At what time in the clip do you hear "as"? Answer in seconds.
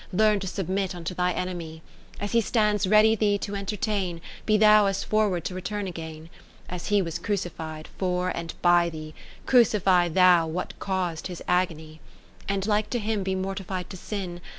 2.19-2.31, 4.87-5.03, 6.67-6.87